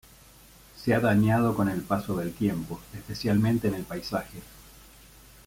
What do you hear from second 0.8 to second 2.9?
Se ha dañado con el paso del tiempo,